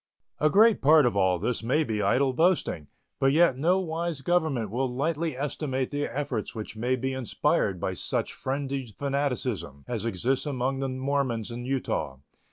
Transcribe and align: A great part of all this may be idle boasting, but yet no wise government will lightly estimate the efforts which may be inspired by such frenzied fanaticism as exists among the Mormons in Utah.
A 0.39 0.49
great 0.49 0.81
part 0.81 1.05
of 1.05 1.15
all 1.15 1.37
this 1.37 1.61
may 1.61 1.83
be 1.83 2.01
idle 2.01 2.33
boasting, 2.33 2.87
but 3.19 3.31
yet 3.31 3.55
no 3.55 3.77
wise 3.79 4.21
government 4.21 4.71
will 4.71 4.91
lightly 4.91 5.37
estimate 5.37 5.91
the 5.91 6.07
efforts 6.07 6.55
which 6.55 6.75
may 6.75 6.95
be 6.95 7.13
inspired 7.13 7.79
by 7.79 7.93
such 7.93 8.33
frenzied 8.33 8.95
fanaticism 8.97 9.85
as 9.87 10.03
exists 10.03 10.47
among 10.47 10.79
the 10.79 10.89
Mormons 10.89 11.51
in 11.51 11.65
Utah. 11.65 12.17